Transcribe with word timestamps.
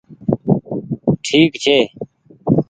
ٺيڪ 1.25 1.51
ڇي۔ 1.63 1.77